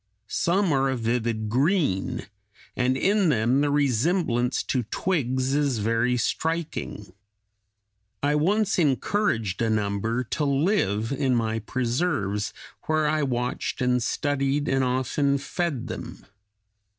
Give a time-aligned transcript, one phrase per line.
[0.25, 2.25] Some are a vivid green,
[2.75, 7.13] and in them the resemblance to twigs is very striking.
[8.23, 12.51] I once encouraged a number to live in my preserves,
[12.87, 16.25] where I watched and studied and often fed them.